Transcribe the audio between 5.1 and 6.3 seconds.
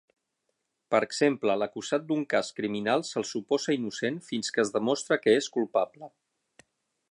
que és culpable.